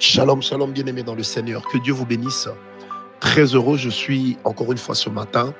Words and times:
Shalom, 0.00 0.42
shalom, 0.42 0.72
bien-aimés 0.72 1.04
dans 1.04 1.14
le 1.14 1.22
Seigneur. 1.22 1.62
Que 1.68 1.78
Dieu 1.78 1.92
vous 1.92 2.04
bénisse. 2.04 2.48
Très 3.20 3.44
heureux, 3.54 3.76
je 3.76 3.88
suis 3.88 4.36
encore 4.42 4.72
une 4.72 4.78
fois 4.78 4.96
ce 4.96 5.08
matin 5.08 5.54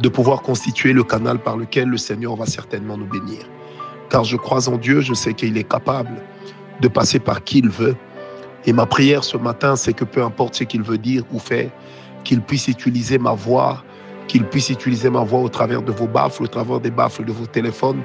de 0.00 0.08
pouvoir 0.08 0.42
constituer 0.42 0.92
le 0.92 1.04
canal 1.04 1.38
par 1.38 1.56
lequel 1.56 1.88
le 1.88 1.96
Seigneur 1.96 2.34
va 2.34 2.46
certainement 2.46 2.96
nous 2.96 3.06
bénir. 3.06 3.38
Car 4.10 4.24
je 4.24 4.36
crois 4.36 4.68
en 4.68 4.76
Dieu, 4.76 5.00
je 5.00 5.14
sais 5.14 5.34
qu'il 5.34 5.56
est 5.56 5.68
capable 5.68 6.20
de 6.80 6.88
passer 6.88 7.20
par 7.20 7.44
qui 7.44 7.58
il 7.58 7.68
veut. 7.68 7.94
Et 8.66 8.72
ma 8.72 8.86
prière 8.86 9.22
ce 9.22 9.36
matin, 9.36 9.76
c'est 9.76 9.92
que 9.92 10.04
peu 10.04 10.24
importe 10.24 10.56
ce 10.56 10.64
qu'il 10.64 10.82
veut 10.82 10.98
dire 10.98 11.22
ou 11.32 11.38
faire, 11.38 11.70
qu'il 12.24 12.40
puisse 12.40 12.66
utiliser 12.66 13.18
ma 13.18 13.34
voix, 13.34 13.84
qu'il 14.26 14.44
puisse 14.44 14.70
utiliser 14.70 15.10
ma 15.10 15.22
voix 15.22 15.40
au 15.40 15.48
travers 15.48 15.82
de 15.82 15.92
vos 15.92 16.08
baffles, 16.08 16.42
au 16.42 16.48
travers 16.48 16.80
des 16.80 16.90
baffles 16.90 17.24
de 17.24 17.32
vos 17.32 17.46
téléphones, 17.46 18.02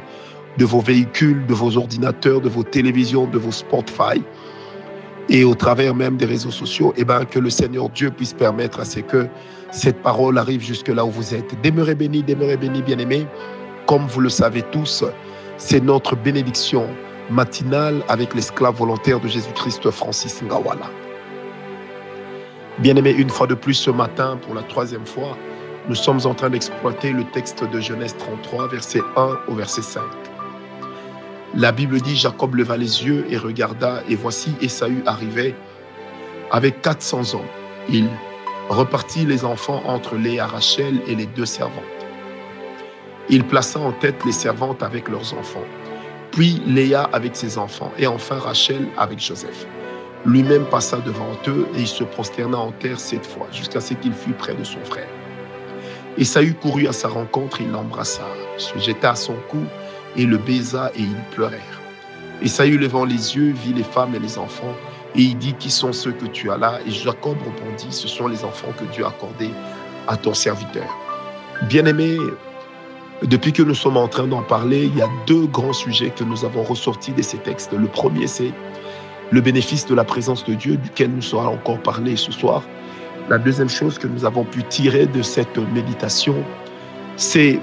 de 0.59 0.65
vos 0.65 0.79
véhicules, 0.79 1.43
de 1.47 1.53
vos 1.55 1.75
ordinateurs, 1.75 2.39
de 2.39 2.49
vos 2.49 2.63
télévisions, 2.63 3.25
de 3.25 3.39
vos 3.39 3.51
Spotify 3.51 4.21
et 5.29 5.43
au 5.43 5.55
travers 5.55 5.95
même 5.95 6.17
des 6.17 6.25
réseaux 6.25 6.51
sociaux, 6.51 6.93
eh 6.97 7.03
ben, 7.03 7.25
que 7.25 7.39
le 7.39 7.49
Seigneur 7.49 7.89
Dieu 7.89 8.11
puisse 8.11 8.33
permettre 8.33 8.79
à 8.79 8.85
ce 8.85 8.99
que 8.99 9.27
cette 9.71 10.01
parole 10.01 10.37
arrive 10.37 10.61
jusque 10.61 10.87
là 10.87 11.03
où 11.05 11.09
vous 11.09 11.33
êtes. 11.33 11.59
Demeurez 11.61 11.95
bénis, 11.95 12.23
demeurez 12.23 12.57
bénis, 12.57 12.81
bien-aimés. 12.81 13.27
Comme 13.87 14.05
vous 14.07 14.21
le 14.21 14.29
savez 14.29 14.61
tous, 14.71 15.03
c'est 15.57 15.83
notre 15.83 16.15
bénédiction 16.15 16.87
matinale 17.29 18.03
avec 18.07 18.33
l'esclave 18.35 18.75
volontaire 18.75 19.19
de 19.19 19.27
Jésus-Christ, 19.27 19.89
Francis 19.89 20.41
Ngawala. 20.43 20.89
Bien-aimés, 22.79 23.15
une 23.17 23.29
fois 23.29 23.47
de 23.47 23.55
plus 23.55 23.73
ce 23.73 23.89
matin, 23.89 24.37
pour 24.41 24.53
la 24.53 24.63
troisième 24.63 25.05
fois, 25.05 25.37
nous 25.87 25.95
sommes 25.95 26.19
en 26.25 26.33
train 26.33 26.49
d'exploiter 26.49 27.11
le 27.11 27.23
texte 27.31 27.63
de 27.63 27.79
Genèse 27.79 28.15
33, 28.17 28.67
verset 28.69 29.01
1 29.15 29.37
au 29.47 29.55
verset 29.55 29.81
5. 29.81 30.01
La 31.57 31.71
Bible 31.71 32.01
dit, 32.01 32.17
Jacob 32.17 32.55
leva 32.55 32.75
les 32.75 33.05
yeux 33.05 33.25
et 33.29 33.37
regarda, 33.37 34.01
et 34.09 34.15
voici 34.15 34.53
Esaü 34.61 35.01
arrivait 35.05 35.55
avec 36.51 36.81
400 36.81 37.33
hommes. 37.33 37.47
Il 37.87 38.09
repartit 38.67 39.25
les 39.25 39.45
enfants 39.45 39.81
entre 39.85 40.17
Léa, 40.17 40.47
Rachel 40.47 40.99
et 41.07 41.15
les 41.15 41.27
deux 41.27 41.45
servantes. 41.45 41.81
Il 43.29 43.45
plaça 43.45 43.79
en 43.79 43.93
tête 43.93 44.21
les 44.25 44.33
servantes 44.33 44.83
avec 44.83 45.07
leurs 45.07 45.33
enfants, 45.33 45.63
puis 46.31 46.61
Léa 46.67 47.03
avec 47.13 47.37
ses 47.37 47.57
enfants, 47.57 47.93
et 47.97 48.05
enfin 48.05 48.37
Rachel 48.37 48.89
avec 48.97 49.19
Joseph. 49.19 49.65
Lui-même 50.25 50.65
passa 50.65 50.97
devant 50.97 51.31
eux 51.47 51.67
et 51.77 51.81
il 51.81 51.87
se 51.87 52.03
prosterna 52.03 52.57
en 52.57 52.71
terre 52.73 52.99
sept 52.99 53.25
fois, 53.25 53.47
jusqu'à 53.53 53.79
ce 53.79 53.93
qu'il 53.93 54.13
fût 54.13 54.33
près 54.33 54.55
de 54.55 54.63
son 54.65 54.83
frère. 54.83 55.07
Esaü 56.17 56.53
courut 56.55 56.87
à 56.87 56.93
sa 56.93 57.07
rencontre, 57.07 57.61
il 57.61 57.71
l'embrassa, 57.71 58.27
se 58.57 58.77
jeta 58.77 59.11
à 59.11 59.15
son 59.15 59.35
cou 59.49 59.63
et 60.17 60.25
le 60.25 60.37
baisa 60.37 60.91
et 60.95 61.01
ils 61.01 61.23
pleurèrent. 61.31 61.81
Et 62.41 62.47
Saül 62.47 62.79
levant 62.79 63.05
les 63.05 63.35
yeux 63.35 63.53
vit 63.53 63.73
les 63.73 63.83
femmes 63.83 64.13
et 64.15 64.19
les 64.19 64.37
enfants 64.37 64.75
et 65.15 65.21
il 65.21 65.37
dit 65.37 65.53
qui 65.53 65.69
sont 65.69 65.93
ceux 65.93 66.11
que 66.11 66.25
tu 66.25 66.51
as 66.51 66.57
là? 66.57 66.79
Et 66.85 66.91
Jacob 66.91 67.37
répondit 67.43 67.87
ce 67.91 68.07
sont 68.07 68.27
les 68.27 68.43
enfants 68.43 68.73
que 68.77 68.85
Dieu 68.93 69.05
a 69.05 69.09
accordés 69.09 69.51
à 70.07 70.17
ton 70.17 70.33
serviteur. 70.33 70.85
Bien-aimé, 71.69 72.17
depuis 73.23 73.53
que 73.53 73.63
nous 73.63 73.75
sommes 73.75 73.97
en 73.97 74.09
train 74.09 74.27
d'en 74.27 74.43
parler, 74.43 74.85
il 74.85 74.97
y 74.97 75.01
a 75.01 75.07
deux 75.25 75.47
grands 75.47 75.73
sujets 75.73 76.09
que 76.09 76.23
nous 76.23 76.43
avons 76.43 76.63
ressortis 76.63 77.13
de 77.13 77.21
ces 77.21 77.37
textes. 77.37 77.71
Le 77.71 77.87
premier, 77.87 78.27
c'est 78.27 78.51
le 79.31 79.41
bénéfice 79.41 79.85
de 79.85 79.95
la 79.95 80.03
présence 80.03 80.43
de 80.45 80.53
Dieu, 80.53 80.75
duquel 80.75 81.11
nous 81.11 81.21
serons 81.21 81.47
encore 81.47 81.79
parlé 81.79 82.17
ce 82.17 82.31
soir. 82.31 82.61
La 83.29 83.37
deuxième 83.37 83.69
chose 83.69 83.97
que 83.97 84.07
nous 84.07 84.25
avons 84.25 84.43
pu 84.43 84.63
tirer 84.63 85.05
de 85.07 85.21
cette 85.21 85.57
méditation, 85.73 86.35
c'est 87.15 87.59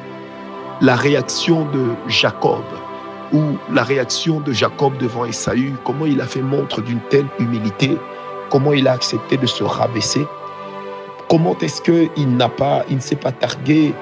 la 0.83 0.97
réaction 0.97 1.65
de 1.67 1.95
Jacob 2.09 2.65
ou 3.33 3.41
la 3.73 3.85
réaction 3.85 4.41
de 4.41 4.53
Jacob 4.53 4.99
devant 4.99 5.25
Esaü, 5.25 5.75
comment 5.85 6.07
il 6.07 6.21
a 6.21 6.27
fait 6.27 6.43
montre 6.43 6.83
d'une 6.83 6.99
telle 7.09 7.29
humilité, 7.39 7.97
comment 8.51 8.73
il 8.73 8.89
a 8.89 8.93
accepté 8.93 9.37
de 9.37 9.47
se 9.47 9.63
rabaisser, 9.63 10.27
comment 11.31 11.57
est-ce 11.61 11.81
qu'il 11.81 12.37
n'a 12.37 12.49
pas, 12.49 12.85
il 12.91 12.97
ne 12.97 13.01
s'est 13.01 13.17
pas 13.17 13.31
targué 13.31 13.95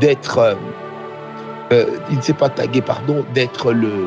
d'être, 0.00 0.38
euh, 0.38 0.54
euh, 1.72 1.86
il 2.10 2.16
ne 2.16 2.22
s'est 2.22 2.32
pas 2.32 2.48
tagué, 2.48 2.80
pardon, 2.80 3.22
d'être 3.34 3.72
le, 3.72 4.06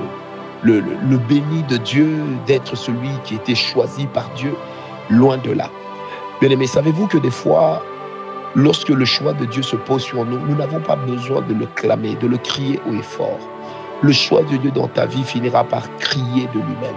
le, 0.63 0.79
le, 0.79 1.17
béni 1.17 1.61
de 1.69 1.78
Dieu, 1.78 2.17
d'être 2.47 2.75
celui 2.75 3.11
qui 3.25 3.35
était 3.35 3.55
choisi 3.55 4.07
par 4.07 4.28
Dieu, 4.31 4.55
loin 5.11 5.38
de 5.38 5.51
là. 5.51 5.69
Bien 6.41 6.49
aimé, 6.49 6.66
savez-vous 6.66 7.07
que 7.07 7.19
des 7.19 7.31
fois, 7.31 7.84
Lorsque 8.56 8.90
le 8.90 9.06
choix 9.06 9.34
de 9.34 9.46
Dieu 9.46 9.62
se 9.62 9.75
pose 9.75 10.03
sur 10.03 10.25
nous, 10.25 10.40
nous 10.40 10.56
n'avons 10.56 10.80
pas 10.80 10.96
besoin 10.96 11.41
de 11.41 11.53
le 11.53 11.66
clamer, 11.75 12.16
de 12.16 12.28
le 12.28 12.38
crier 12.38 12.80
haut 12.88 12.94
et 12.94 13.03
fort. 13.03 13.40
Le 14.02 14.12
choix 14.12 14.41
de 14.44 14.58
Dieu 14.58 14.72
dans 14.72 14.88
ta 14.88 15.06
vie 15.06 15.24
finira 15.24 15.63
par 15.63 15.84
crier 15.97 16.47
de 16.53 16.59
lui-même. 16.59 16.96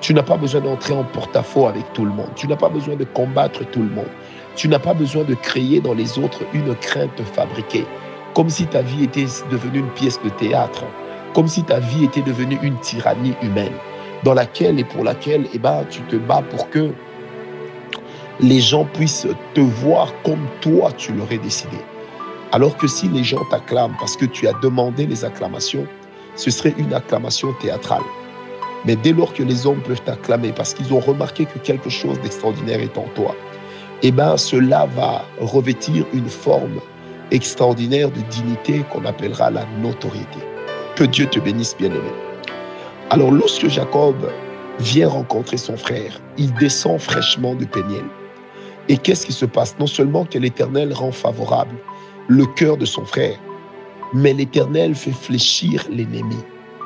Tu 0.00 0.12
n'as 0.12 0.22
pas 0.22 0.36
besoin 0.36 0.60
d'entrer 0.60 0.92
en 0.92 1.04
porte-à-faux 1.04 1.66
avec 1.66 1.92
tout 1.92 2.04
le 2.04 2.10
monde. 2.10 2.28
Tu 2.36 2.46
n'as 2.46 2.56
pas 2.56 2.68
besoin 2.68 2.96
de 2.96 3.04
combattre 3.04 3.64
tout 3.70 3.82
le 3.82 3.88
monde. 3.88 4.10
Tu 4.54 4.68
n'as 4.68 4.78
pas 4.78 4.94
besoin 4.94 5.24
de 5.24 5.34
créer 5.34 5.80
dans 5.80 5.94
les 5.94 6.18
autres 6.18 6.40
une 6.52 6.74
crainte 6.74 7.22
fabriquée, 7.32 7.86
comme 8.34 8.50
si 8.50 8.66
ta 8.66 8.82
vie 8.82 9.04
était 9.04 9.26
devenue 9.50 9.78
une 9.78 9.90
pièce 9.90 10.20
de 10.22 10.28
théâtre, 10.28 10.84
comme 11.32 11.48
si 11.48 11.62
ta 11.62 11.80
vie 11.80 12.04
était 12.04 12.22
devenue 12.22 12.58
une 12.62 12.78
tyrannie 12.80 13.34
humaine, 13.42 13.72
dans 14.24 14.34
laquelle 14.34 14.78
et 14.78 14.84
pour 14.84 15.04
laquelle 15.04 15.46
eh 15.54 15.58
ben, 15.58 15.84
tu 15.88 16.02
te 16.02 16.16
bats 16.16 16.42
pour 16.50 16.68
que 16.68 16.90
les 18.40 18.60
gens 18.60 18.84
puissent 18.84 19.26
te 19.54 19.60
voir 19.60 20.12
comme 20.24 20.46
toi 20.60 20.90
tu 20.96 21.12
l'aurais 21.12 21.38
décidé. 21.38 21.76
Alors 22.52 22.76
que 22.76 22.86
si 22.86 23.08
les 23.08 23.24
gens 23.24 23.44
t'acclament 23.50 23.96
parce 23.98 24.16
que 24.16 24.26
tu 24.26 24.46
as 24.46 24.52
demandé 24.62 25.06
les 25.06 25.24
acclamations, 25.24 25.86
ce 26.36 26.50
serait 26.50 26.74
une 26.78 26.92
acclamation 26.94 27.52
théâtrale. 27.60 28.02
Mais 28.84 28.96
dès 28.96 29.12
lors 29.12 29.32
que 29.32 29.42
les 29.42 29.66
hommes 29.66 29.80
peuvent 29.82 30.02
t'acclamer 30.02 30.52
parce 30.52 30.74
qu'ils 30.74 30.92
ont 30.92 31.00
remarqué 31.00 31.44
que 31.46 31.58
quelque 31.58 31.88
chose 31.88 32.20
d'extraordinaire 32.20 32.80
est 32.80 32.98
en 32.98 33.06
toi, 33.14 33.34
eh 34.02 34.10
bien 34.10 34.36
cela 34.36 34.86
va 34.96 35.24
revêtir 35.40 36.04
une 36.12 36.28
forme 36.28 36.80
extraordinaire 37.30 38.10
de 38.10 38.20
dignité 38.30 38.84
qu'on 38.90 39.04
appellera 39.04 39.50
la 39.50 39.64
notoriété. 39.80 40.38
Que 40.96 41.04
Dieu 41.04 41.26
te 41.26 41.38
bénisse, 41.38 41.76
bien-aimé. 41.76 42.12
Alors 43.10 43.30
lorsque 43.30 43.68
Jacob 43.68 44.16
vient 44.80 45.08
rencontrer 45.08 45.56
son 45.56 45.76
frère, 45.76 46.20
il 46.36 46.52
descend 46.54 46.98
fraîchement 46.98 47.54
de 47.54 47.64
Péniel. 47.64 48.04
Et 48.88 48.96
qu'est-ce 48.96 49.26
qui 49.26 49.32
se 49.32 49.46
passe? 49.46 49.76
Non 49.78 49.86
seulement 49.86 50.24
que 50.24 50.38
l'Éternel 50.38 50.92
rend 50.92 51.12
favorable 51.12 51.74
le 52.28 52.46
cœur 52.46 52.76
de 52.76 52.84
son 52.84 53.04
frère, 53.04 53.38
mais 54.14 54.32
l'Éternel 54.32 54.94
fait 54.94 55.12
fléchir 55.12 55.84
l'ennemi. 55.90 56.36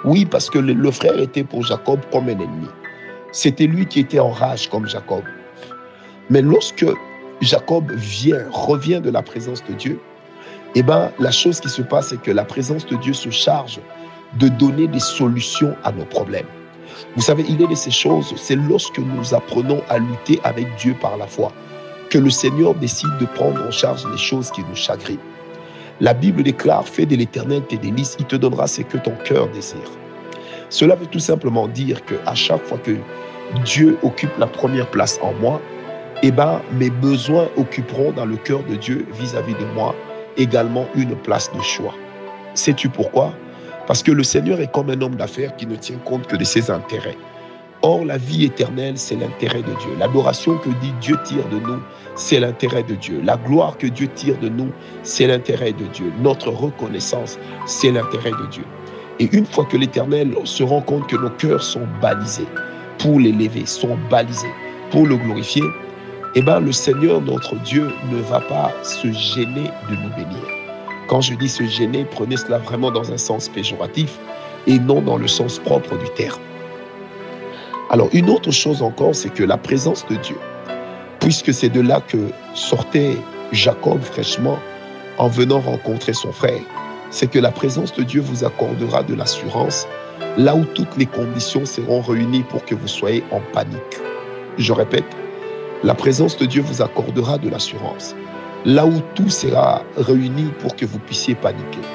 Oui, 0.04 0.24
parce 0.24 0.50
que 0.50 0.58
le, 0.58 0.90
frère 0.90 1.18
était 1.18 1.44
pour 1.44 1.64
Jacob 1.64 2.00
comme 2.12 2.28
un 2.28 2.38
ennemi. 2.38 2.68
C'était 3.32 3.66
lui 3.66 3.86
qui 3.86 4.00
était 4.00 4.20
en 4.20 4.30
rage 4.30 4.68
comme 4.68 4.86
Jacob. 4.86 5.22
Mais 6.30 6.42
lorsque 6.42 6.86
Jacob 7.40 7.92
vient, 7.92 8.44
revient 8.50 9.00
de 9.00 9.10
la 9.10 9.22
présence 9.22 9.64
de 9.64 9.74
Dieu, 9.74 10.00
eh 10.74 10.82
ben, 10.82 11.10
la 11.18 11.30
chose 11.30 11.60
qui 11.60 11.68
se 11.68 11.82
passe, 11.82 12.08
c'est 12.08 12.20
que 12.20 12.30
la 12.30 12.44
présence 12.44 12.86
de 12.86 12.96
Dieu 12.96 13.12
se 13.12 13.30
charge 13.30 13.80
de 14.38 14.48
donner 14.48 14.86
des 14.86 15.00
solutions 15.00 15.74
à 15.84 15.92
nos 15.92 16.04
problèmes. 16.04 16.46
Vous 17.14 17.22
savez, 17.22 17.44
il 17.48 17.60
est 17.62 17.66
de 17.66 17.74
ces 17.74 17.90
choses, 17.90 18.32
c'est 18.36 18.56
lorsque 18.56 18.98
nous 18.98 19.34
apprenons 19.34 19.82
à 19.88 19.98
lutter 19.98 20.38
avec 20.44 20.66
Dieu 20.76 20.94
par 21.00 21.16
la 21.16 21.26
foi 21.26 21.52
que 22.10 22.18
le 22.18 22.30
Seigneur 22.30 22.74
décide 22.74 23.16
de 23.20 23.26
prendre 23.26 23.64
en 23.66 23.70
charge 23.70 24.06
les 24.10 24.18
choses 24.18 24.50
qui 24.50 24.62
nous 24.62 24.74
chagrinent. 24.74 25.18
La 26.00 26.12
Bible 26.14 26.42
déclare, 26.42 26.86
fais 26.86 27.06
de 27.06 27.16
l'éternel 27.16 27.62
tes 27.62 27.78
délices, 27.78 28.16
il 28.18 28.26
te 28.26 28.36
donnera 28.36 28.66
ce 28.66 28.82
que 28.82 28.98
ton 28.98 29.14
cœur 29.24 29.48
désire. 29.48 29.90
Cela 30.68 30.94
veut 30.94 31.06
tout 31.06 31.20
simplement 31.20 31.68
dire 31.68 32.04
qu'à 32.04 32.34
chaque 32.34 32.64
fois 32.64 32.78
que 32.78 32.96
Dieu 33.64 33.96
occupe 34.02 34.36
la 34.38 34.46
première 34.46 34.90
place 34.90 35.18
en 35.22 35.32
moi, 35.34 35.60
eh 36.22 36.30
ben, 36.30 36.60
mes 36.72 36.90
besoins 36.90 37.48
occuperont 37.56 38.12
dans 38.12 38.26
le 38.26 38.36
cœur 38.36 38.62
de 38.64 38.74
Dieu 38.74 39.06
vis-à-vis 39.18 39.54
-vis 39.54 39.60
de 39.60 39.74
moi 39.74 39.94
également 40.36 40.86
une 40.94 41.16
place 41.16 41.50
de 41.52 41.62
choix. 41.62 41.94
Sais-tu 42.54 42.88
pourquoi? 42.88 43.32
Parce 43.86 44.02
que 44.02 44.12
le 44.12 44.24
Seigneur 44.24 44.60
est 44.60 44.72
comme 44.72 44.90
un 44.90 45.00
homme 45.00 45.16
d'affaires 45.16 45.54
qui 45.56 45.66
ne 45.66 45.76
tient 45.76 45.98
compte 46.04 46.26
que 46.26 46.36
de 46.36 46.44
ses 46.44 46.70
intérêts. 46.70 47.16
Or, 47.82 48.04
la 48.04 48.16
vie 48.16 48.44
éternelle, 48.44 48.96
c'est 48.96 49.16
l'intérêt 49.16 49.62
de 49.62 49.74
Dieu. 49.80 49.90
L'adoration 49.98 50.56
que 50.58 50.70
dit 50.80 50.92
Dieu 51.00 51.16
tire 51.24 51.48
de 51.48 51.58
nous, 51.58 51.80
c'est 52.14 52.40
l'intérêt 52.40 52.82
de 52.82 52.94
Dieu. 52.94 53.20
La 53.22 53.36
gloire 53.36 53.76
que 53.76 53.86
Dieu 53.86 54.08
tire 54.14 54.38
de 54.38 54.48
nous, 54.48 54.70
c'est 55.02 55.26
l'intérêt 55.26 55.72
de 55.72 55.84
Dieu. 55.86 56.12
Notre 56.20 56.48
reconnaissance, 56.48 57.38
c'est 57.66 57.90
l'intérêt 57.90 58.30
de 58.30 58.46
Dieu. 58.50 58.64
Et 59.18 59.28
une 59.36 59.46
fois 59.46 59.64
que 59.64 59.76
l'Éternel 59.76 60.34
se 60.44 60.62
rend 60.62 60.80
compte 60.80 61.06
que 61.06 61.16
nos 61.16 61.30
cœurs 61.30 61.62
sont 61.62 61.86
balisés 62.00 62.48
pour 62.98 63.20
l'élever, 63.20 63.66
sont 63.66 63.96
balisés 64.10 64.52
pour 64.90 65.06
le 65.06 65.16
glorifier, 65.16 65.62
eh 66.34 66.42
bien, 66.42 66.60
le 66.60 66.72
Seigneur, 66.72 67.20
notre 67.22 67.56
Dieu, 67.62 67.90
ne 68.10 68.18
va 68.18 68.40
pas 68.40 68.72
se 68.82 69.10
gêner 69.12 69.70
de 69.90 69.96
nous 69.96 70.10
bénir. 70.16 70.42
Quand 71.08 71.20
je 71.20 71.34
dis 71.34 71.48
se 71.48 71.64
gêner, 71.64 72.04
prenez 72.04 72.36
cela 72.36 72.58
vraiment 72.58 72.90
dans 72.90 73.12
un 73.12 73.16
sens 73.16 73.48
péjoratif 73.48 74.18
et 74.66 74.78
non 74.78 75.00
dans 75.00 75.16
le 75.16 75.28
sens 75.28 75.58
propre 75.58 75.96
du 75.96 76.08
terme. 76.10 76.40
Alors 77.88 78.08
une 78.12 78.30
autre 78.30 78.50
chose 78.50 78.82
encore, 78.82 79.14
c'est 79.14 79.32
que 79.32 79.44
la 79.44 79.56
présence 79.56 80.04
de 80.06 80.16
Dieu, 80.16 80.36
puisque 81.20 81.54
c'est 81.54 81.68
de 81.68 81.80
là 81.80 82.00
que 82.00 82.30
sortait 82.52 83.16
Jacob 83.52 84.00
fraîchement 84.00 84.58
en 85.18 85.28
venant 85.28 85.60
rencontrer 85.60 86.12
son 86.12 86.32
frère, 86.32 86.60
c'est 87.10 87.30
que 87.30 87.38
la 87.38 87.52
présence 87.52 87.94
de 87.94 88.02
Dieu 88.02 88.20
vous 88.20 88.44
accordera 88.44 89.04
de 89.04 89.14
l'assurance 89.14 89.86
là 90.36 90.56
où 90.56 90.64
toutes 90.64 90.96
les 90.96 91.06
conditions 91.06 91.64
seront 91.64 92.00
réunies 92.00 92.42
pour 92.42 92.64
que 92.64 92.74
vous 92.74 92.88
soyez 92.88 93.22
en 93.30 93.40
panique. 93.52 94.00
Je 94.58 94.72
répète, 94.72 95.04
la 95.84 95.94
présence 95.94 96.36
de 96.38 96.46
Dieu 96.46 96.62
vous 96.62 96.82
accordera 96.82 97.38
de 97.38 97.48
l'assurance, 97.48 98.16
là 98.64 98.84
où 98.84 99.00
tout 99.14 99.30
sera 99.30 99.82
réuni 99.96 100.50
pour 100.58 100.74
que 100.74 100.86
vous 100.86 100.98
puissiez 100.98 101.36
paniquer. 101.36 101.86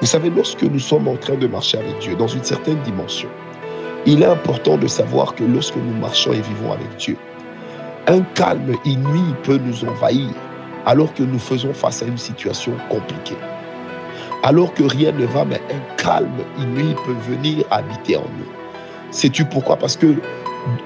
Vous 0.00 0.06
savez, 0.06 0.28
lorsque 0.28 0.62
nous 0.62 0.78
sommes 0.78 1.08
en 1.08 1.16
train 1.16 1.36
de 1.36 1.46
marcher 1.46 1.78
avec 1.78 1.98
Dieu 2.00 2.16
dans 2.16 2.28
une 2.28 2.44
certaine 2.44 2.80
dimension, 2.82 3.30
il 4.06 4.22
est 4.22 4.26
important 4.26 4.78
de 4.78 4.86
savoir 4.86 5.34
que 5.34 5.44
lorsque 5.44 5.76
nous 5.76 5.94
marchons 6.00 6.32
et 6.32 6.40
vivons 6.40 6.72
avec 6.72 6.96
Dieu, 6.96 7.16
un 8.06 8.22
calme 8.34 8.74
inouï 8.84 9.34
peut 9.42 9.58
nous 9.58 9.84
envahir 9.84 10.28
alors 10.86 11.12
que 11.12 11.22
nous 11.22 11.38
faisons 11.38 11.74
face 11.74 12.02
à 12.02 12.06
une 12.06 12.16
situation 12.16 12.72
compliquée. 12.88 13.36
Alors 14.42 14.72
que 14.72 14.84
rien 14.84 15.12
ne 15.12 15.26
va, 15.26 15.44
mais 15.44 15.60
un 15.70 15.96
calme 16.02 16.42
inouï 16.58 16.94
peut 17.04 17.30
venir 17.30 17.64
habiter 17.70 18.16
en 18.16 18.22
nous. 18.38 18.50
Sais-tu 19.10 19.44
pourquoi? 19.44 19.76
Parce 19.76 19.96
que 19.96 20.14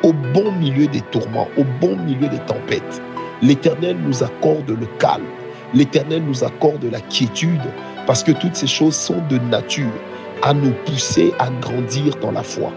au 0.03 0.13
bon 0.13 0.51
milieu 0.53 0.89
des 0.89 1.01
tourments, 1.13 1.49
au 1.57 1.65
bon 1.81 1.97
milieu 1.97 2.29
des 2.29 2.41
tempêtes, 2.41 3.03
l'Éternel 3.43 3.97
nous 4.05 4.25
accorde 4.25 4.71
le 4.71 4.87
calme. 4.99 5.27
L'Éternel 5.73 6.25
nous 6.25 6.43
accorde 6.43 6.85
la 6.91 7.01
quiétude 7.01 7.63
parce 8.07 8.25
que 8.25 8.33
toutes 8.33 8.57
ces 8.57 8.67
choses 8.67 8.97
sont 8.97 9.23
de 9.29 9.39
nature 9.39 9.91
à 10.43 10.53
nous 10.53 10.73
pousser 10.85 11.33
à 11.39 11.49
grandir 11.61 12.17
dans 12.17 12.33
la 12.33 12.43
foi. 12.43 12.73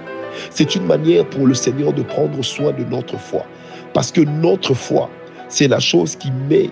C'est 0.50 0.76
une 0.76 0.86
manière 0.86 1.26
pour 1.30 1.48
le 1.48 1.54
Seigneur 1.54 1.94
de 1.94 2.04
prendre 2.04 2.44
soin 2.44 2.72
de 2.72 2.84
notre 2.84 3.18
foi. 3.18 3.46
Parce 3.94 4.12
que 4.12 4.22
notre 4.22 4.74
foi, 4.74 5.10
c'est 5.48 5.68
la 5.68 5.80
chose 5.80 6.16
qui 6.16 6.32
met 6.50 6.70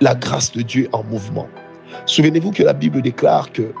la 0.00 0.14
grâce 0.14 0.52
de 0.52 0.62
Dieu 0.62 0.88
en 0.92 1.02
mouvement. 1.04 1.48
Souvenez-vous 2.06 2.52
que 2.52 2.62
la 2.62 2.72
Bible 2.72 3.02
déclare 3.02 3.50
que, 3.52 3.72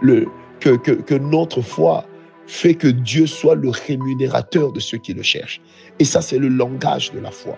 le, 0.00 0.26
que, 0.60 0.76
que, 0.76 1.14
notre 1.14 1.60
foi 1.60 2.04
fait 2.46 2.74
que 2.74 2.88
Dieu 2.88 3.26
soit 3.26 3.54
le 3.54 3.70
rémunérateur 3.70 4.72
de 4.72 4.80
ceux 4.80 4.98
qui 4.98 5.14
le 5.14 5.22
cherchent. 5.22 5.60
Et 5.98 6.04
ça, 6.04 6.20
c'est 6.20 6.38
le 6.38 6.48
langage 6.48 7.12
de 7.12 7.20
la 7.20 7.30
foi. 7.30 7.56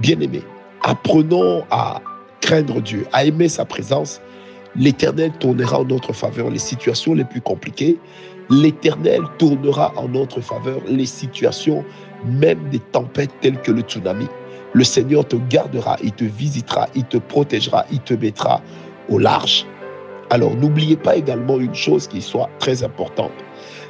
Bien-aimés, 0.00 0.42
apprenons 0.82 1.64
à 1.70 2.00
craindre 2.40 2.80
Dieu, 2.80 3.06
à 3.12 3.24
aimer 3.24 3.48
sa 3.48 3.64
présence. 3.64 4.20
L'Éternel 4.78 5.32
tournera 5.40 5.80
en 5.80 5.84
notre 5.84 6.12
faveur 6.12 6.50
les 6.50 6.58
situations 6.58 7.14
les 7.14 7.24
plus 7.24 7.40
compliquées. 7.40 7.98
L'Éternel 8.50 9.22
tournera 9.38 9.92
en 9.96 10.06
notre 10.08 10.42
faveur 10.42 10.80
les 10.86 11.06
situations, 11.06 11.82
même 12.26 12.68
des 12.70 12.78
tempêtes 12.78 13.32
telles 13.40 13.60
que 13.62 13.72
le 13.72 13.80
tsunami. 13.80 14.26
Le 14.74 14.84
Seigneur 14.84 15.26
te 15.26 15.36
gardera, 15.48 15.96
il 16.02 16.12
te 16.12 16.24
visitera, 16.24 16.88
il 16.94 17.04
te 17.04 17.16
protégera, 17.16 17.86
il 17.90 18.00
te 18.00 18.12
mettra 18.12 18.60
au 19.08 19.18
large. 19.18 19.64
Alors 20.28 20.54
n'oubliez 20.54 20.96
pas 20.96 21.16
également 21.16 21.58
une 21.58 21.74
chose 21.74 22.06
qui 22.06 22.20
soit 22.20 22.50
très 22.58 22.82
importante, 22.82 23.32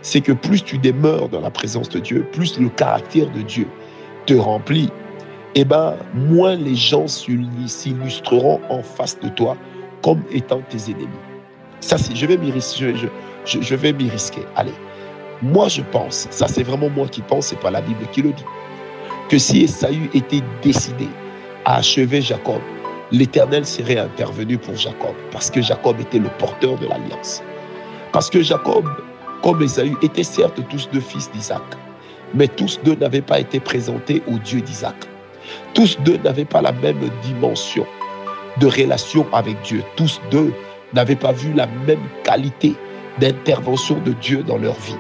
c'est 0.03 0.21
que 0.21 0.33
plus 0.33 0.63
tu 0.63 0.79
demeures 0.79 1.29
dans 1.29 1.41
la 1.41 1.51
présence 1.51 1.89
de 1.89 1.99
Dieu, 1.99 2.25
plus 2.31 2.61
le 2.61 2.69
caractère 2.69 3.31
de 3.33 3.43
Dieu 3.43 3.67
te 4.27 4.35
remplit, 4.35 4.91
eh 5.57 5.65
ben 5.65 5.97
moins 6.15 6.55
les 6.55 6.75
gens 6.77 7.07
s'illustreront 7.09 8.61
en 8.69 8.83
face 8.83 9.19
de 9.19 9.31
toi 9.31 9.57
comme 10.07 10.23
étant 10.31 10.61
tes 10.69 10.93
ennemis. 10.93 11.09
Ça, 11.81 11.99
c'est, 11.99 12.15
je 12.15 12.27
vais 12.27 12.37
m'y 12.37 12.53
risquer. 12.53 12.95
Je, 13.45 13.75
vais 13.75 13.93
m'y 13.93 14.09
risquer. 14.09 14.43
Allez, 14.55 14.73
moi 15.43 15.67
je 15.67 15.83
pense, 15.83 16.29
ça 16.31 16.47
c'est 16.47 16.63
vraiment 16.63 16.89
moi 16.89 17.09
qui 17.09 17.23
pense, 17.23 17.49
c'est 17.49 17.59
pas 17.59 17.73
la 17.73 17.81
Bible 17.81 18.07
qui 18.13 18.23
le 18.23 18.31
dit 18.31 18.45
que 19.29 19.37
si 19.37 19.65
Esaü 19.65 20.09
était 20.15 20.43
décidé 20.63 21.09
à 21.65 21.79
achever 21.79 22.23
Jacob, 22.23 22.61
l'Éternel 23.11 23.67
serait 23.67 23.99
intervenu 23.99 24.57
pour 24.59 24.77
Jacob, 24.77 25.15
parce 25.33 25.51
que 25.51 25.61
Jacob 25.61 25.99
était 26.01 26.21
le 26.21 26.29
porteur 26.39 26.79
de 26.79 26.87
l'alliance. 26.87 27.43
Parce 28.13 28.31
que 28.31 28.41
Jacob, 28.43 28.85
comme 29.43 29.61
Esaü, 29.61 29.97
étaient 30.03 30.23
certes 30.23 30.61
tous 30.69 30.89
deux 30.93 31.01
fils 31.01 31.29
d'Isaac, 31.33 31.65
mais 32.33 32.47
tous 32.47 32.79
deux 32.85 32.95
n'avaient 32.95 33.23
pas 33.23 33.41
été 33.41 33.59
présentés 33.59 34.23
au 34.29 34.39
Dieu 34.39 34.61
d'Isaac. 34.61 34.97
Tous 35.75 35.99
deux 36.05 36.19
n'avaient 36.19 36.45
pas 36.45 36.63
la 36.63 36.73
même 36.73 37.11
dimension 37.23 37.87
de 38.61 38.67
relation 38.67 39.27
avec 39.33 39.61
Dieu. 39.63 39.83
Tous 39.97 40.21
deux 40.31 40.53
n'avaient 40.93 41.17
pas 41.17 41.33
vu 41.33 41.53
la 41.53 41.67
même 41.87 42.07
qualité 42.25 42.75
d'intervention 43.19 43.99
de 44.01 44.13
Dieu 44.13 44.43
dans 44.43 44.59
leur 44.59 44.75
vie. 44.75 44.97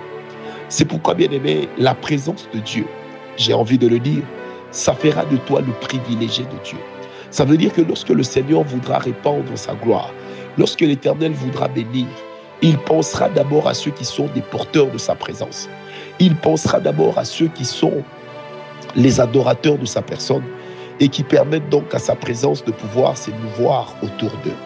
C'est 0.68 0.84
pourquoi, 0.84 1.14
bien 1.14 1.30
aimé, 1.30 1.68
la 1.78 1.94
présence 1.94 2.48
de 2.52 2.60
Dieu 2.60 2.86
j'ai 3.36 3.52
envie 3.52 3.78
de 3.78 3.86
le 3.86 3.98
dire, 3.98 4.22
ça 4.70 4.94
fera 4.94 5.24
de 5.24 5.36
toi 5.36 5.60
le 5.60 5.72
privilégié 5.72 6.44
de 6.44 6.64
Dieu. 6.64 6.78
Ça 7.30 7.44
veut 7.44 7.56
dire 7.56 7.72
que 7.72 7.82
lorsque 7.82 8.08
le 8.08 8.22
Seigneur 8.22 8.62
voudra 8.62 8.98
répandre 8.98 9.56
sa 9.56 9.74
gloire, 9.74 10.12
lorsque 10.58 10.80
l'Éternel 10.80 11.32
voudra 11.32 11.68
bénir, 11.68 12.06
il 12.62 12.78
pensera 12.78 13.28
d'abord 13.28 13.68
à 13.68 13.74
ceux 13.74 13.90
qui 13.90 14.04
sont 14.04 14.28
des 14.34 14.40
porteurs 14.40 14.90
de 14.90 14.98
sa 14.98 15.14
présence. 15.14 15.68
Il 16.18 16.34
pensera 16.36 16.80
d'abord 16.80 17.18
à 17.18 17.24
ceux 17.24 17.48
qui 17.48 17.64
sont 17.64 18.02
les 18.94 19.20
adorateurs 19.20 19.76
de 19.76 19.84
sa 19.84 20.00
personne 20.00 20.44
et 21.00 21.08
qui 21.08 21.22
permettent 21.22 21.68
donc 21.68 21.94
à 21.94 21.98
sa 21.98 22.14
présence 22.14 22.64
de 22.64 22.72
pouvoir 22.72 23.16
s'émouvoir 23.16 23.94
autour 24.02 24.30
d'eux. 24.44 24.56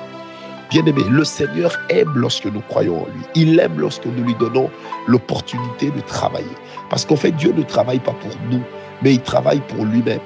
Bien-aimé, 0.71 1.03
le 1.11 1.25
Seigneur 1.25 1.77
aime 1.88 2.12
lorsque 2.15 2.47
nous 2.47 2.61
croyons 2.61 3.03
en 3.03 3.06
lui. 3.06 3.23
Il 3.35 3.59
aime 3.59 3.81
lorsque 3.81 4.06
nous 4.06 4.23
lui 4.23 4.37
donnons 4.37 4.71
l'opportunité 5.09 5.91
de 5.91 6.00
travailler. 6.00 6.47
Parce 6.88 7.05
qu'en 7.05 7.17
fait, 7.17 7.32
Dieu 7.32 7.53
ne 7.53 7.62
travaille 7.65 7.99
pas 7.99 8.12
pour 8.12 8.31
nous, 8.50 8.62
mais 9.03 9.15
il 9.15 9.21
travaille 9.21 9.61
pour 9.61 9.85
lui-même. 9.85 10.21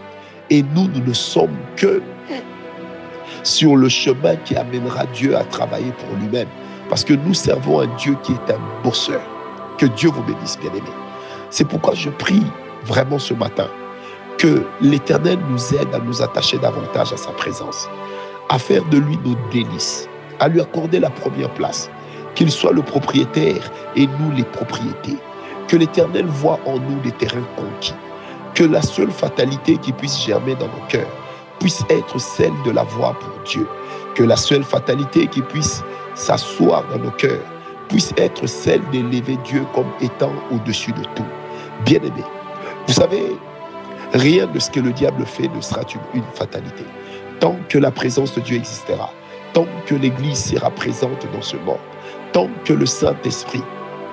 Et 0.51 0.63
nous, 0.63 0.89
nous 0.89 1.03
ne 1.03 1.13
sommes 1.15 1.57
que 1.77 2.03
sur 3.43 3.77
le 3.77 3.89
chemin 3.89 4.37
qui 4.37 4.55
amènera 4.55 5.07
Dieu 5.07 5.35
à 5.35 5.45
travailler 5.45 5.93
pour 5.93 6.15
lui-même. 6.19 6.49
Parce 6.91 7.05
que 7.05 7.15
nous 7.15 7.33
servons 7.33 7.81
un 7.81 7.87
Dieu 7.97 8.15
qui 8.23 8.33
est 8.33 8.53
un 8.53 8.61
bosseur. 8.83 9.23
Que 9.79 9.87
Dieu 9.87 10.11
vous 10.11 10.23
bénisse, 10.25 10.59
bien-aimé. 10.61 10.91
C'est 11.49 11.67
pourquoi 11.67 11.95
je 11.95 12.11
prie 12.11 12.43
vraiment 12.85 13.19
ce 13.19 13.33
matin 13.33 13.69
que 14.45 14.63
l'Éternel 14.83 15.39
nous 15.49 15.75
aide 15.75 15.95
à 15.95 15.99
nous 16.01 16.21
attacher 16.21 16.59
davantage 16.59 17.15
à 17.15 17.17
sa 17.17 17.31
présence, 17.31 17.89
à 18.51 18.59
faire 18.59 18.85
de 18.91 18.99
lui 18.99 19.19
nos 19.25 19.37
délices 19.51 20.07
à 20.39 20.49
lui 20.49 20.61
accorder 20.61 21.01
la 21.01 21.09
première 21.09 21.49
place, 21.55 21.91
qu'il 22.35 22.51
soit 22.51 22.73
le 22.73 22.83
propriétaire 22.83 23.71
et 23.97 24.07
nous 24.07 24.33
les 24.37 24.45
propriétés, 24.45 25.17
que 25.67 25.77
l'Éternel 25.77 26.27
voit 26.27 26.61
en 26.67 26.79
nous 26.79 27.01
des 27.01 27.13
terrains 27.13 27.47
conquis, 27.57 27.95
que 28.55 28.65
la 28.65 28.83
seule 28.83 29.11
fatalité 29.11 29.79
qui 29.79 29.93
puisse 29.93 30.23
germer 30.23 30.55
dans 30.57 30.67
nos 30.67 30.87
cœurs 30.91 31.09
puisse 31.59 31.83
être 31.89 32.19
celle 32.19 32.53
de 32.67 32.71
la 32.71 32.83
voix 32.83 33.17
pour 33.19 33.43
Dieu, 33.45 33.67
que 34.15 34.25
la 34.25 34.37
seule 34.37 34.65
fatalité 34.65 35.27
qui 35.27 35.41
puisse 35.41 35.83
s'asseoir 36.15 36.85
dans 36.93 37.03
nos 37.03 37.13
cœurs 37.13 37.41
puisse 37.89 38.13
être 38.19 38.47
celle 38.47 38.83
d'élever 38.91 39.39
Dieu 39.45 39.65
comme 39.75 39.91
étant 40.03 40.33
au-dessus 40.53 40.93
de 40.93 41.05
tout. 41.15 41.25
Bien-aimé, 41.87 42.25
vous 42.87 42.93
savez, 42.93 43.39
rien 44.15 44.47
de 44.47 44.59
ce 44.59 44.71
que 44.71 44.81
le 44.81 44.93
diable 44.93 45.25
fait 45.27 45.49
ne 45.49 45.61
sera 45.61 45.83
une, 46.15 46.23
fatalité. 46.35 46.85
Tant 47.41 47.57
que 47.69 47.79
la 47.79 47.91
présence 47.91 48.35
de 48.35 48.41
Dieu 48.41 48.57
existera, 48.57 49.13
tant 49.53 49.67
que 49.87 49.95
l'Église 49.95 50.45
sera 50.45 50.71
présente 50.71 51.27
dans 51.33 51.43
ce 51.43 51.57
monde, 51.57 51.79
tant 52.33 52.49
que 52.65 52.73
le 52.73 52.87
Saint-Esprit 52.87 53.63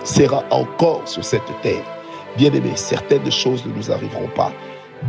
sera 0.04 0.44
encore 0.50 1.08
sur 1.08 1.24
cette 1.24 1.62
terre, 1.62 1.84
bien 2.38 2.52
aimé, 2.54 2.72
certaines 2.76 3.32
choses 3.32 3.66
ne 3.66 3.74
nous 3.74 3.92
arriveront 3.92 4.30
pas 4.36 4.52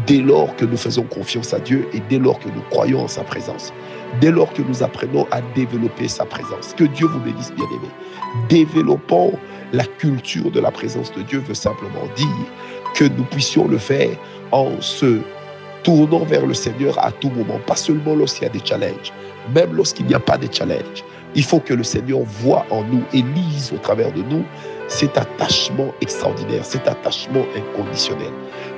dès 0.07 0.19
lors 0.19 0.55
que 0.57 0.65
nous 0.65 0.77
faisons 0.77 1.03
confiance 1.03 1.53
à 1.53 1.61
Dieu 1.61 1.87
et 1.93 2.01
dès 2.09 2.19
lors 2.19 2.39
que 2.39 2.49
nous 2.49 2.63
croyons 2.71 3.03
en 3.03 3.09
sa 3.09 3.23
présence, 3.23 3.73
dès 4.21 4.31
lors 4.31 4.53
que 4.53 4.63
nous 4.63 4.83
apprenons 4.83 5.27
à 5.31 5.41
développer 5.55 6.09
sa 6.09 6.25
présence. 6.25 6.75
Que 6.77 6.85
Dieu 6.85 7.07
vous 7.07 7.21
bénisse, 7.21 7.53
bien 7.53 7.67
aimé. 7.67 7.89
Développons 8.49 9.39
la 9.73 9.85
culture 9.85 10.51
de 10.51 10.61
la 10.61 10.71
présence 10.71 11.13
de 11.13 11.23
Dieu 11.23 11.41
veut 11.41 11.55
simplement 11.55 12.07
dire 12.17 12.27
que 12.95 13.05
nous 13.05 13.25
puissions 13.25 13.69
le 13.69 13.79
faire 13.79 14.11
en 14.51 14.81
se 14.81 15.21
tournant 15.83 16.25
vers 16.25 16.47
le 16.47 16.55
Seigneur 16.55 16.99
à 17.05 17.11
tout 17.11 17.31
moment, 17.31 17.59
pas 17.67 17.77
seulement 17.77 18.15
lorsqu'il 18.15 18.45
y 18.45 18.47
a 18.47 18.53
des 18.53 18.65
challenges, 18.65 19.13
même 19.55 19.75
lorsqu'il 19.75 20.07
n'y 20.07 20.15
a 20.15 20.21
pas 20.21 20.39
de 20.39 20.53
challenge. 20.53 21.05
Il 21.35 21.45
faut 21.45 21.61
que 21.61 21.75
le 21.75 21.83
Seigneur 21.83 22.21
voit 22.21 22.67
en 22.71 22.85
nous 22.85 23.03
et 23.13 23.23
lise 23.23 23.73
au 23.73 23.79
travers 23.79 24.13
de 24.13 24.23
nous 24.23 24.45
cet 24.89 25.17
attachement 25.17 25.93
extraordinaire, 26.03 26.65
cet 26.65 26.87
attachement 26.87 27.45
inconditionnel. 27.57 28.31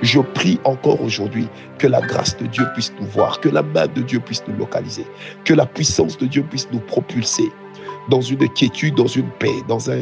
Je 0.03 0.21
prie 0.21 0.61
encore 0.65 1.03
aujourd'hui 1.03 1.49
que 1.79 1.87
la 1.89 2.01
grâce 2.01 2.37
de 2.37 2.47
Dieu 2.47 2.65
puisse 2.75 2.93
nous 3.01 3.07
voir, 3.07 3.41
que 3.41 3.49
la 3.49 3.63
main 3.63 3.87
de 3.89 4.03
Dieu 4.03 4.21
puisse 4.21 4.45
nous 4.47 4.57
localiser, 4.57 5.07
que 5.45 5.55
la 5.55 5.67
puissance 5.67 6.17
de 6.17 6.27
Dieu 6.27 6.45
puisse 6.49 6.69
nous 6.73 6.81
propulser 6.81 7.51
dans 8.09 8.21
une 8.21 8.49
quiétude, 8.51 8.95
dans 8.95 9.07
une 9.07 9.29
paix, 9.39 9.63
dans 9.67 9.91
un 9.91 10.01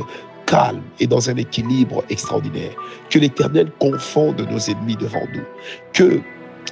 calme 0.52 0.82
et 1.00 1.06
dans 1.06 1.30
un 1.30 1.36
équilibre 1.36 2.04
extraordinaire. 2.10 2.72
Que 3.08 3.18
l'Éternel 3.18 3.72
confonde 3.78 4.46
nos 4.50 4.58
ennemis 4.58 4.96
devant 4.96 5.26
nous. 5.32 5.44
Que 5.94 6.20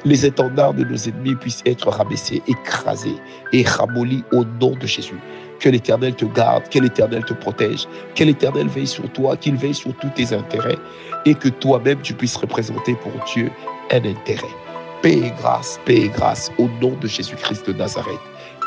les 0.05 0.27
étendards 0.27 0.75
de 0.75 0.85
nos 0.85 0.97
ennemis 0.97 1.35
puissent 1.35 1.63
être 1.65 1.89
rabaissés, 1.89 2.43
écrasés 2.47 3.17
et 3.55 3.63
ramollis 3.65 4.23
au 4.33 4.45
nom 4.61 4.77
de 4.79 4.87
Jésus. 4.87 5.19
Que 5.61 5.71
l'Éternel 5.71 6.15
te 6.15 6.27
garde, 6.27 6.69
que 6.69 6.79
l'Éternel 6.79 7.25
te 7.25 7.33
protège, 7.33 7.87
que 8.15 8.25
l'Éternel 8.25 8.69
veille 8.69 8.87
sur 8.87 9.11
toi, 9.13 9.37
qu'il 9.37 9.57
veille 9.57 9.75
sur 9.75 9.95
tous 9.97 10.11
tes 10.11 10.35
intérêts 10.35 10.79
et 11.25 11.35
que 11.35 11.49
toi-même 11.49 12.01
tu 12.03 12.13
puisses 12.13 12.37
représenter 12.37 12.95
pour 12.97 13.13
Dieu 13.33 13.51
un 13.91 14.05
intérêt. 14.05 14.55
Paix 15.01 15.19
et 15.25 15.33
grâce, 15.39 15.81
paix 15.87 16.03
et 16.03 16.09
grâce 16.09 16.53
au 16.59 16.69
nom 16.83 16.97
de 17.01 17.09
Jésus-Christ 17.09 17.67
de 17.67 17.73
Nazareth. 17.73 18.21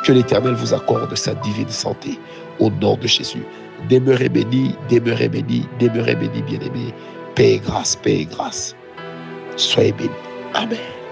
Que 0.03 0.11
l'Éternel 0.11 0.53
vous 0.55 0.73
accorde 0.73 1.15
sa 1.15 1.33
divine 1.35 1.69
santé 1.69 2.19
au 2.59 2.69
nom 2.69 2.97
de 2.97 3.07
Jésus. 3.07 3.43
Demeurez 3.89 4.29
bénis, 4.29 4.75
demeurez 4.89 5.29
bénis, 5.29 5.65
demeurez 5.79 6.15
bénis, 6.15 6.41
bien-aimés. 6.41 6.93
Paix 7.35 7.53
et 7.53 7.59
grâce, 7.59 7.95
paix 7.95 8.19
et 8.19 8.25
grâce. 8.25 8.75
Soyez 9.55 9.93
bénis. 9.93 10.09
Amen. 10.53 11.02